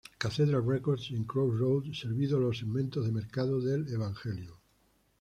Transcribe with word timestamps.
Cathedral 0.17 0.63
Records 0.63 1.11
y 1.11 1.23
Crossroads 1.25 1.99
servido 1.99 2.39
los 2.39 2.57
segmentos 2.57 3.05
de 3.05 3.11
mercado 3.11 3.61
del 3.61 3.87
Evangelio. 3.93 4.57